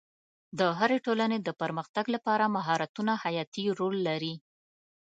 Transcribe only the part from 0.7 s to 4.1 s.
هرې ټولنې د پرمختګ لپاره مهارتونه حیاتي رول